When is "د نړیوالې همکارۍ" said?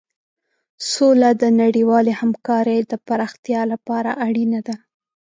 1.41-2.79